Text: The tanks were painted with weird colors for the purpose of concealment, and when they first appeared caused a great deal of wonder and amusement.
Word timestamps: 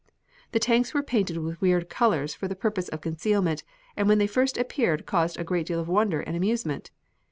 The 0.51 0.57
tanks 0.57 0.95
were 0.95 1.03
painted 1.03 1.37
with 1.37 1.61
weird 1.61 1.87
colors 1.87 2.33
for 2.33 2.47
the 2.47 2.55
purpose 2.55 2.87
of 2.89 3.01
concealment, 3.01 3.63
and 3.95 4.07
when 4.09 4.17
they 4.17 4.25
first 4.25 4.57
appeared 4.57 5.05
caused 5.05 5.37
a 5.39 5.43
great 5.43 5.67
deal 5.67 5.79
of 5.79 5.87
wonder 5.87 6.21
and 6.21 6.35
amusement. 6.35 6.89